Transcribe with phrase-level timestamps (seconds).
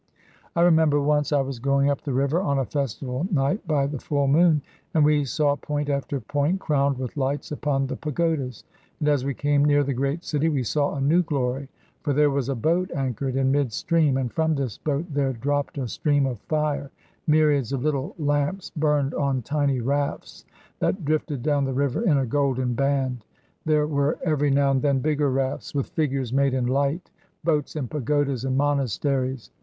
[0.55, 3.99] I remember once I was going up the river on a festival night by the
[3.99, 4.63] full moon,
[4.95, 8.63] and we saw point after point crowned with lights upon the pagodas;
[8.97, 11.69] and as we came near the great city we saw a new glory;
[12.01, 15.77] for there was a boat anchored in mid stream, and from this boat there dropped
[15.77, 16.89] a stream of fire;
[17.27, 20.45] myriads of little lamps burned on tiny rafts
[20.79, 23.23] that drifted down the river in a golden band.
[23.65, 27.11] There were every now and then bigger rafts, with figures made in light
[27.43, 29.51] boats and pagodas and monasteries.